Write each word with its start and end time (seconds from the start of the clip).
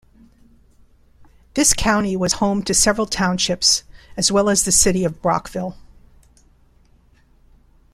This 1.53 1.75
county 1.75 2.15
was 2.17 2.33
home 2.33 2.63
to 2.63 2.73
several 2.73 3.05
townships 3.05 3.83
as 4.17 4.31
well 4.31 4.49
as 4.49 4.63
the 4.65 4.71
city 4.71 5.05
of 5.05 5.21
Brockville. 5.21 5.77